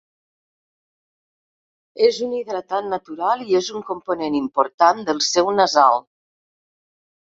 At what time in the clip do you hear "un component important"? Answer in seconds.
3.77-5.09